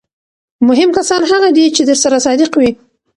مهم 0.67 0.89
کسان 0.97 1.21
هغه 1.31 1.49
دي 1.57 1.65
چې 1.75 1.81
درسره 1.89 2.17
صادق 2.25 2.51
وي. 2.55 2.71